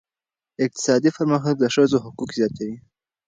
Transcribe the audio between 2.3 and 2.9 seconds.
زیاتوي.